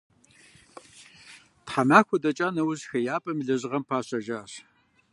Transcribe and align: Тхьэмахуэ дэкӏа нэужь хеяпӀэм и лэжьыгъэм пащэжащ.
Тхьэмахуэ 1.65 2.17
дэкӏа 2.23 2.47
нэужь 2.55 2.83
хеяпӀэм 2.89 3.37
и 3.41 3.43
лэжьыгъэм 3.47 3.83
пащэжащ. 3.89 4.51